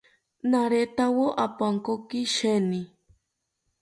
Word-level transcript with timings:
Naretawo 0.49 1.25
opankoki 1.45 2.21
sheeni 2.35 2.81